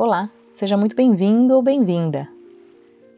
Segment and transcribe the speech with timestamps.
[0.00, 2.28] Olá, seja muito bem-vindo ou bem-vinda.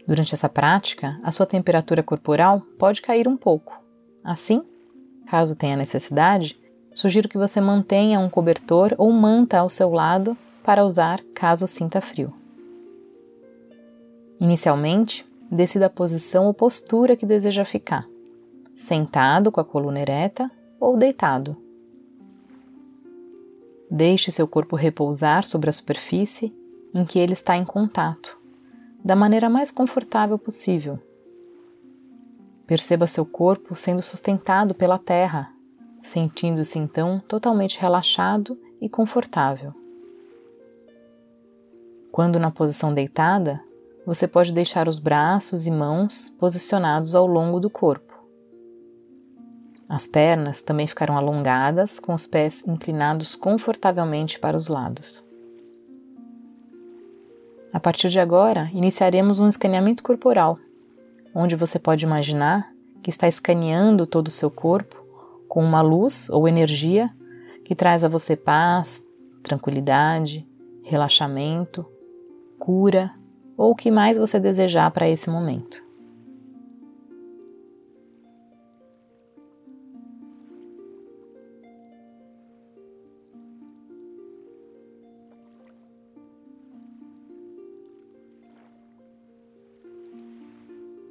[0.09, 3.79] Durante essa prática, a sua temperatura corporal pode cair um pouco.
[4.25, 4.63] Assim,
[5.27, 6.59] caso tenha necessidade,
[6.95, 10.35] sugiro que você mantenha um cobertor ou manta ao seu lado
[10.65, 12.33] para usar caso sinta frio.
[14.41, 18.07] Inicialmente, decida a posição ou postura que deseja ficar,
[18.75, 21.59] sentado com a coluna ereta ou deitado.
[23.91, 26.59] Deixe seu corpo repousar sobre a superfície
[26.95, 28.39] em que ele está em contato,
[29.05, 30.99] da maneira mais confortável possível.
[32.67, 35.53] Perceba seu corpo sendo sustentado pela terra,
[36.03, 39.75] sentindo-se então totalmente relaxado e confortável.
[42.13, 43.61] Quando na posição deitada,
[44.05, 48.11] você pode deixar os braços e mãos posicionados ao longo do corpo.
[49.89, 55.25] As pernas também ficaram alongadas, com os pés inclinados confortavelmente para os lados.
[57.73, 60.59] A partir de agora, iniciaremos um escaneamento corporal,
[61.35, 64.97] onde você pode imaginar que está escaneando todo o seu corpo
[65.49, 67.11] com uma luz ou energia
[67.65, 69.05] que traz a você paz,
[69.43, 70.47] tranquilidade,
[70.83, 71.87] relaxamento,
[72.59, 73.13] cura
[73.57, 75.90] ou o que mais você desejar para esse momento.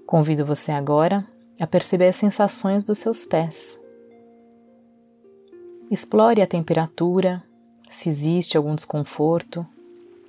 [0.10, 1.24] Convido você agora
[1.60, 3.80] a perceber as sensações dos seus pés.
[5.92, 7.44] Explore a temperatura,
[7.92, 9.64] se existe algum desconforto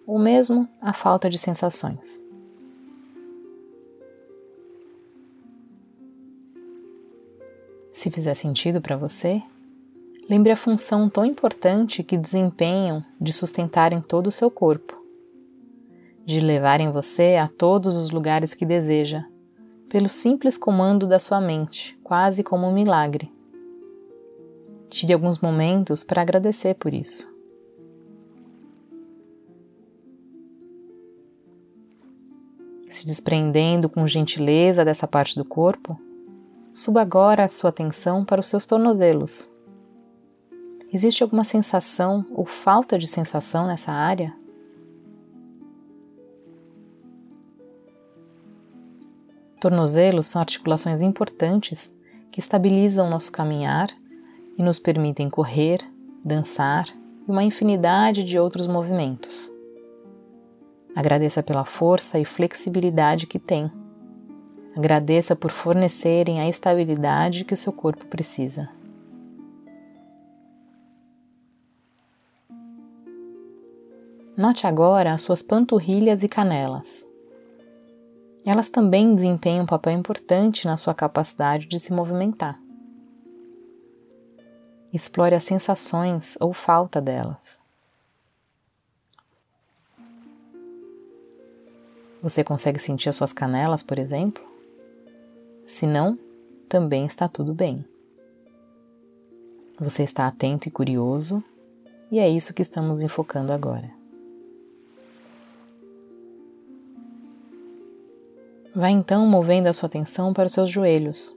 [0.07, 2.23] ou mesmo a falta de sensações.
[7.91, 9.43] Se fizer sentido para você,
[10.29, 15.03] lembre a função tão importante que desempenham de sustentarem todo o seu corpo,
[16.27, 19.25] de levarem você a todos os lugares que deseja
[19.91, 23.31] pelo simples comando da sua mente, quase como um milagre.
[24.89, 27.29] Tire alguns momentos para agradecer por isso.
[32.89, 36.01] Se desprendendo com gentileza dessa parte do corpo,
[36.73, 39.53] suba agora a sua atenção para os seus tornozelos.
[40.93, 44.40] Existe alguma sensação ou falta de sensação nessa área?
[49.61, 51.95] Tornozelos são articulações importantes
[52.33, 53.91] que estabilizam nosso caminhar
[54.57, 55.81] e nos permitem correr,
[56.25, 56.89] dançar
[57.29, 59.53] e uma infinidade de outros movimentos.
[60.97, 63.71] Agradeça pela força e flexibilidade que tem.
[64.75, 68.67] Agradeça por fornecerem a estabilidade que o seu corpo precisa.
[74.35, 77.10] Note agora as suas panturrilhas e canelas.
[78.51, 82.61] Elas também desempenham um papel importante na sua capacidade de se movimentar.
[84.93, 87.61] Explore as sensações ou falta delas.
[92.21, 94.43] Você consegue sentir as suas canelas, por exemplo?
[95.65, 96.19] Se não,
[96.69, 97.85] também está tudo bem.
[99.79, 101.41] Você está atento e curioso,
[102.11, 104.00] e é isso que estamos enfocando agora.
[108.75, 111.37] Vai então movendo a sua atenção para os seus joelhos.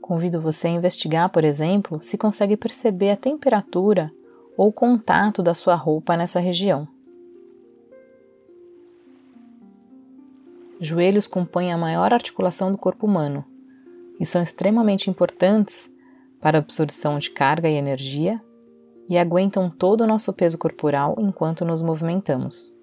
[0.00, 4.12] Convido você a investigar, por exemplo, se consegue perceber a temperatura
[4.56, 6.86] ou contato da sua roupa nessa região.
[10.80, 13.44] Joelhos compõem a maior articulação do corpo humano
[14.20, 15.92] e são extremamente importantes
[16.40, 18.40] para a absorção de carga e energia
[19.08, 22.77] e aguentam todo o nosso peso corporal enquanto nos movimentamos.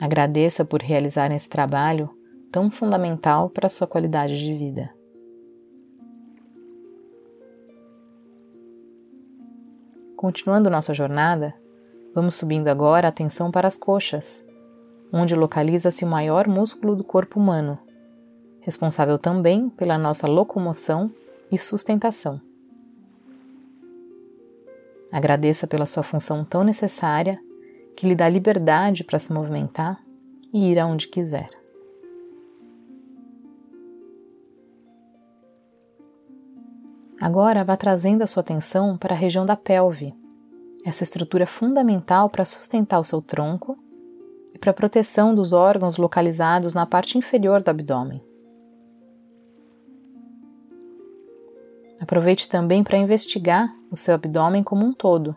[0.00, 2.08] Agradeça por realizar esse trabalho
[2.52, 4.94] tão fundamental para a sua qualidade de vida.
[10.16, 11.54] Continuando nossa jornada,
[12.14, 14.46] vamos subindo agora a atenção para as coxas,
[15.12, 17.78] onde localiza-se o maior músculo do corpo humano,
[18.60, 21.12] responsável também pela nossa locomoção
[21.50, 22.40] e sustentação.
[25.10, 27.40] Agradeça pela sua função tão necessária
[27.98, 30.00] que lhe dá liberdade para se movimentar
[30.52, 31.50] e ir aonde quiser.
[37.20, 40.14] Agora vá trazendo a sua atenção para a região da pelve,
[40.84, 43.76] essa estrutura fundamental para sustentar o seu tronco
[44.54, 48.22] e para a proteção dos órgãos localizados na parte inferior do abdômen.
[52.00, 55.34] Aproveite também para investigar o seu abdômen como um todo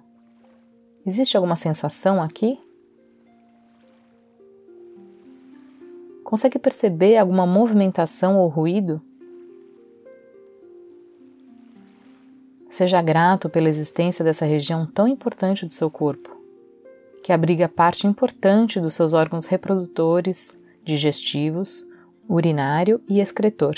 [1.06, 2.60] Existe alguma sensação aqui?
[6.24, 9.02] Consegue perceber alguma movimentação ou ruído?
[12.70, 16.30] Seja grato pela existência dessa região tão importante do seu corpo,
[17.22, 21.86] que abriga parte importante dos seus órgãos reprodutores, digestivos,
[22.30, 23.76] urinário e excretor.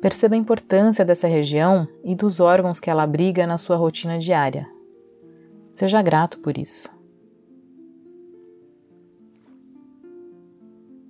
[0.00, 4.68] Perceba a importância dessa região e dos órgãos que ela abriga na sua rotina diária.
[5.80, 6.90] Seja grato por isso.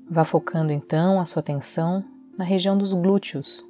[0.09, 2.05] Vá focando então a sua atenção
[2.39, 3.69] na região dos glúteos,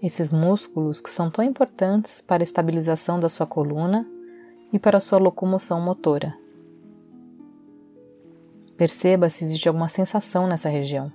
[0.00, 4.06] esses músculos que são tão importantes para a estabilização da sua coluna
[4.72, 6.32] e para a sua locomoção motora.
[8.76, 11.10] Perceba se existe alguma sensação nessa região.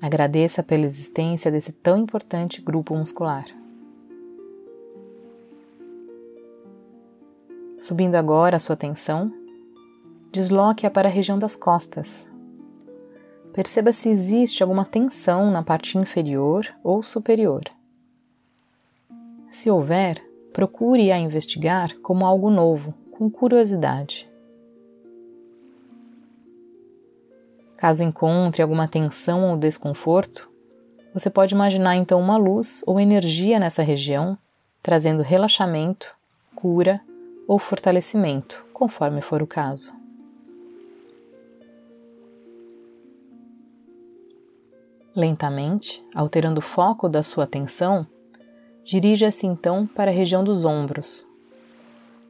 [0.00, 3.44] Agradeça pela existência desse tão importante grupo muscular.
[7.86, 9.32] Subindo agora a sua atenção,
[10.32, 12.28] desloque-a para a região das costas.
[13.52, 17.62] Perceba se existe alguma tensão na parte inferior ou superior.
[19.52, 20.20] Se houver,
[20.52, 24.28] procure a investigar como algo novo, com curiosidade.
[27.76, 30.50] Caso encontre alguma tensão ou desconforto,
[31.14, 34.36] você pode imaginar então uma luz ou energia nessa região,
[34.82, 36.12] trazendo relaxamento,
[36.52, 37.00] cura
[37.46, 39.92] ou fortalecimento, conforme for o caso.
[45.14, 48.06] Lentamente, alterando o foco da sua atenção,
[48.84, 51.26] dirija-se então para a região dos ombros.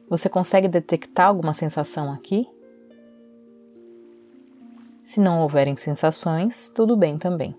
[0.09, 2.47] Você consegue detectar alguma sensação aqui?
[5.03, 7.55] Se não houverem sensações, tudo bem também.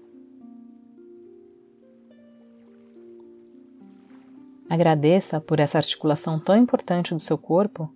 [4.69, 7.91] Agradeça por essa articulação tão importante do seu corpo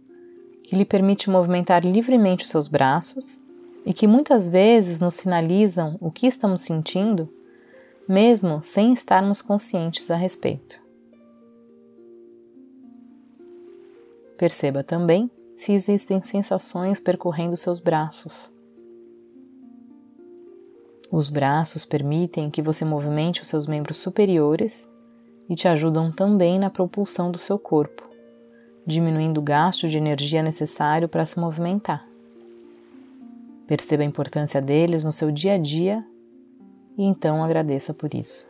[0.62, 3.42] que lhe permite movimentar livremente os seus braços
[3.84, 7.28] e que muitas vezes nos sinalizam o que estamos sentindo,
[8.08, 10.80] mesmo sem estarmos conscientes a respeito.
[14.38, 18.50] Perceba também se existem sensações percorrendo seus braços.
[21.10, 24.91] Os braços permitem que você movimente os seus membros superiores
[25.52, 28.08] e te ajudam também na propulsão do seu corpo,
[28.86, 32.08] diminuindo o gasto de energia necessário para se movimentar.
[33.66, 36.02] Perceba a importância deles no seu dia a dia
[36.96, 38.46] e então agradeça por isso.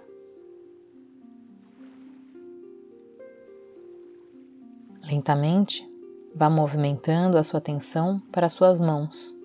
[5.02, 5.84] Lentamente,
[6.32, 9.36] vá movimentando a sua atenção para as suas mãos,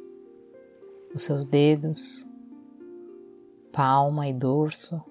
[1.12, 2.24] os seus dedos,
[3.72, 5.02] palma e dorso.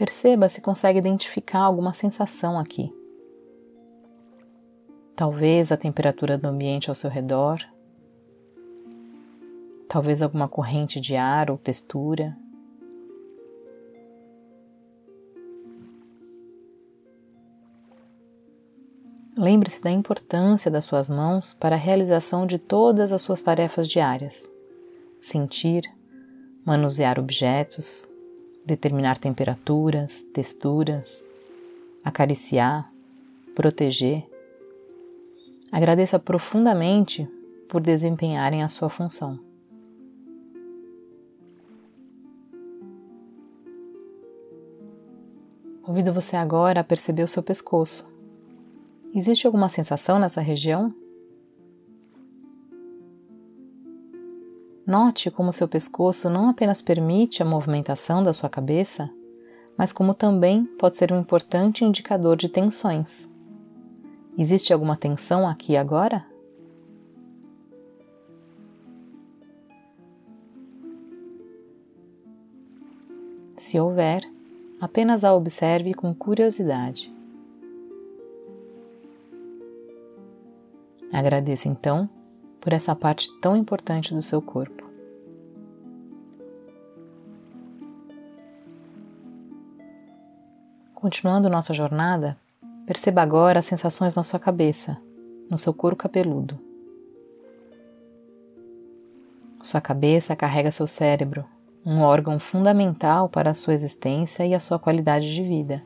[0.00, 2.90] Perceba se consegue identificar alguma sensação aqui.
[5.14, 7.62] Talvez a temperatura do ambiente ao seu redor,
[9.86, 12.34] talvez alguma corrente de ar ou textura.
[19.36, 24.50] Lembre-se da importância das suas mãos para a realização de todas as suas tarefas diárias.
[25.20, 25.84] Sentir,
[26.64, 28.08] manusear objetos,
[28.64, 31.28] determinar temperaturas, texturas,
[32.04, 32.92] acariciar,
[33.54, 34.26] proteger.
[35.70, 37.28] Agradeça profundamente
[37.68, 39.38] por desempenharem a sua função.
[45.82, 48.08] Convido você agora a perceber o seu pescoço.
[49.14, 50.94] Existe alguma sensação nessa região?
[54.90, 59.08] Note como seu pescoço não apenas permite a movimentação da sua cabeça,
[59.78, 63.30] mas como também pode ser um importante indicador de tensões.
[64.36, 66.26] Existe alguma tensão aqui agora?
[73.58, 74.28] Se houver,
[74.80, 77.14] apenas a observe com curiosidade.
[81.12, 82.10] Agradeça então
[82.60, 84.88] por essa parte tão importante do seu corpo.
[90.94, 92.36] Continuando nossa jornada,
[92.86, 94.98] perceba agora as sensações na sua cabeça,
[95.48, 96.58] no seu couro cabeludo.
[99.62, 101.44] Sua cabeça carrega seu cérebro,
[101.84, 105.82] um órgão fundamental para a sua existência e a sua qualidade de vida.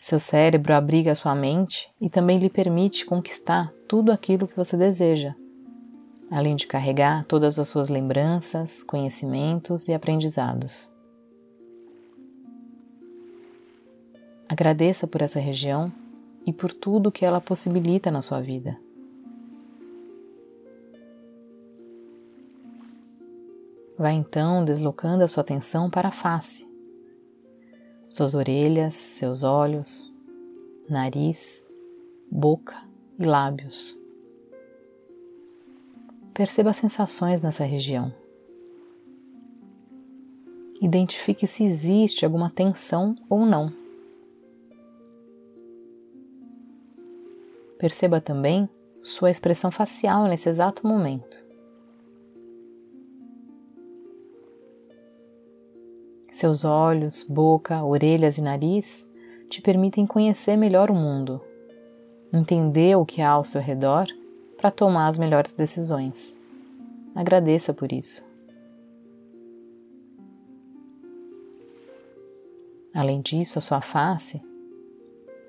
[0.00, 5.34] Seu cérebro abriga sua mente e também lhe permite conquistar tudo aquilo que você deseja,
[6.30, 10.90] além de carregar todas as suas lembranças, conhecimentos e aprendizados.
[14.48, 15.92] Agradeça por essa região
[16.46, 18.78] e por tudo que ela possibilita na sua vida.
[23.98, 26.69] Vá então deslocando a sua atenção para a face,
[28.20, 30.14] suas orelhas, seus olhos,
[30.86, 31.66] nariz,
[32.30, 32.76] boca
[33.18, 33.98] e lábios.
[36.34, 38.12] Perceba as sensações nessa região.
[40.82, 43.72] Identifique se existe alguma tensão ou não.
[47.78, 48.68] Perceba também
[49.02, 51.38] sua expressão facial nesse exato momento.
[56.40, 59.06] Seus olhos, boca, orelhas e nariz
[59.50, 61.38] te permitem conhecer melhor o mundo,
[62.32, 64.06] entender o que há ao seu redor
[64.56, 66.34] para tomar as melhores decisões.
[67.14, 68.24] Agradeça por isso.
[72.94, 74.40] Além disso, a sua face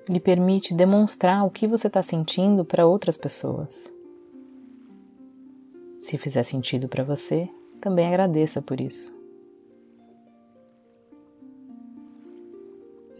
[0.06, 3.90] lhe permite demonstrar o que você está sentindo para outras pessoas.
[6.02, 7.48] Se fizer sentido para você,
[7.80, 9.21] também agradeça por isso.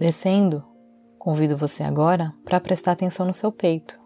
[0.02, 0.64] Descendo,
[1.16, 3.96] convido você agora para prestar atenção no seu peito.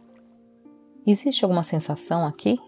[1.06, 2.60] Existe alguma sensação aqui?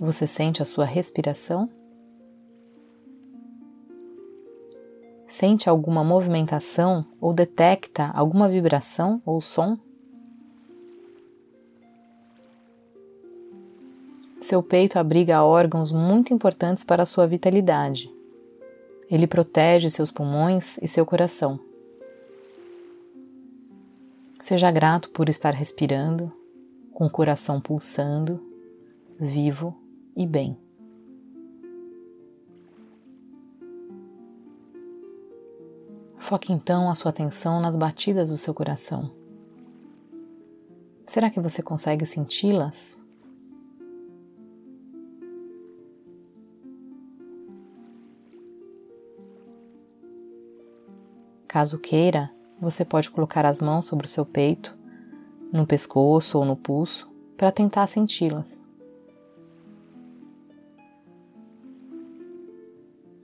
[0.00, 1.68] Você sente a sua respiração?
[5.26, 9.76] Sente alguma movimentação ou detecta alguma vibração ou som?
[14.40, 18.16] Seu peito abriga órgãos muito importantes para a sua vitalidade
[19.10, 21.58] ele protege seus pulmões e seu coração.
[24.42, 26.32] Seja grato por estar respirando,
[26.92, 28.40] com o coração pulsando,
[29.18, 29.76] vivo
[30.16, 30.56] e bem.
[36.18, 39.10] Foque então a sua atenção nas batidas do seu coração.
[41.06, 42.98] Será que você consegue senti-las?
[51.48, 54.76] Caso queira, você pode colocar as mãos sobre o seu peito,
[55.50, 58.62] no pescoço ou no pulso, para tentar senti-las.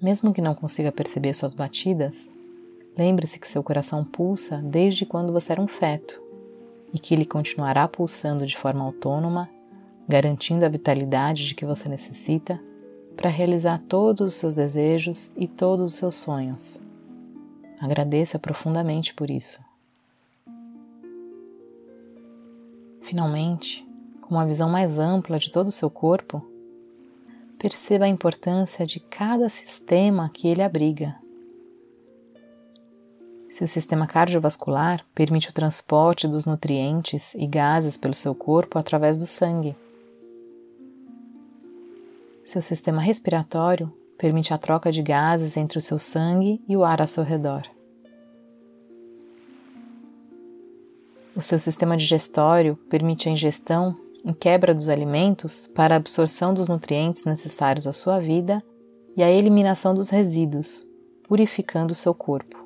[0.00, 2.32] Mesmo que não consiga perceber suas batidas,
[2.96, 6.18] lembre-se que seu coração pulsa desde quando você era um feto
[6.94, 9.50] e que ele continuará pulsando de forma autônoma,
[10.08, 12.58] garantindo a vitalidade de que você necessita
[13.16, 16.83] para realizar todos os seus desejos e todos os seus sonhos.
[17.80, 19.60] Agradeça profundamente por isso.
[23.02, 23.86] Finalmente,
[24.20, 26.42] com uma visão mais ampla de todo o seu corpo,
[27.58, 31.16] perceba a importância de cada sistema que ele abriga.
[33.50, 39.26] Seu sistema cardiovascular permite o transporte dos nutrientes e gases pelo seu corpo através do
[39.26, 39.76] sangue.
[42.44, 47.00] Seu sistema respiratório permite a troca de gases entre o seu sangue e o ar
[47.00, 47.62] ao seu redor.
[51.36, 56.68] O seu sistema digestório permite a ingestão em quebra dos alimentos para a absorção dos
[56.68, 58.62] nutrientes necessários à sua vida
[59.16, 60.88] e a eliminação dos resíduos,
[61.24, 62.56] purificando o seu corpo.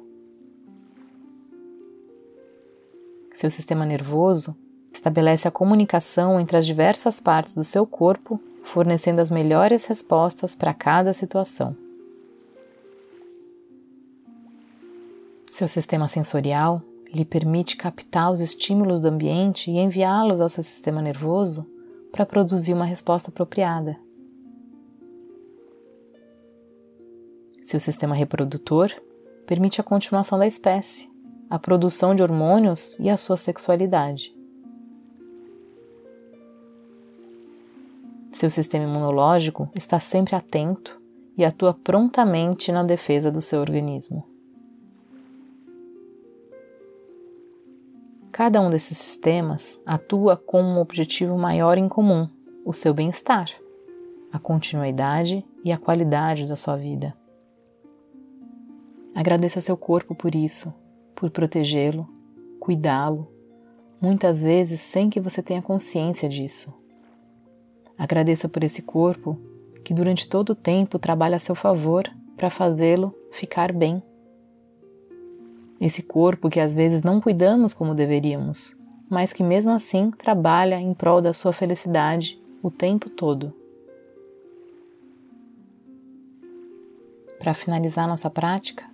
[3.34, 4.56] Seu sistema nervoso
[4.92, 8.40] estabelece a comunicação entre as diversas partes do seu corpo,
[8.72, 11.74] fornecendo as melhores respostas para cada situação.
[15.50, 16.82] Seu sistema sensorial
[17.12, 21.66] lhe permite captar os estímulos do ambiente e enviá-los ao seu sistema nervoso
[22.12, 23.98] para produzir uma resposta apropriada.
[27.64, 28.92] Seu sistema reprodutor
[29.46, 31.10] permite a continuação da espécie,
[31.48, 34.37] a produção de hormônios e a sua sexualidade.
[38.38, 41.02] Seu sistema imunológico está sempre atento
[41.36, 44.24] e atua prontamente na defesa do seu organismo.
[48.30, 52.28] Cada um desses sistemas atua com um objetivo maior em comum:
[52.64, 53.50] o seu bem-estar,
[54.32, 57.16] a continuidade e a qualidade da sua vida.
[59.16, 60.72] Agradeça seu corpo por isso,
[61.12, 62.08] por protegê-lo,
[62.60, 63.26] cuidá-lo,
[64.00, 66.72] muitas vezes sem que você tenha consciência disso.
[67.98, 69.36] Agradeça por esse corpo
[69.84, 74.02] que durante todo o tempo trabalha a seu favor para fazê-lo ficar bem
[75.80, 78.76] esse corpo que às vezes não cuidamos como deveríamos,
[79.08, 83.54] mas que mesmo assim trabalha em prol da sua felicidade o tempo todo.
[87.38, 88.84] Para finalizar nossa prática,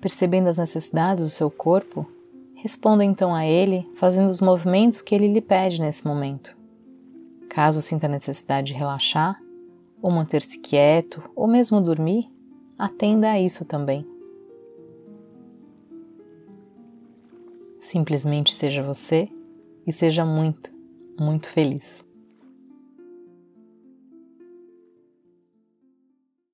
[0.00, 2.06] Percebendo as necessidades do seu corpo,
[2.54, 6.56] responda então a ele fazendo os movimentos que ele lhe pede nesse momento.
[7.50, 9.42] Caso sinta necessidade de relaxar,
[10.00, 12.30] ou manter-se quieto, ou mesmo dormir,
[12.78, 14.06] atenda a isso também.
[17.80, 19.28] Simplesmente seja você
[19.84, 20.70] e seja muito,
[21.18, 22.04] muito feliz.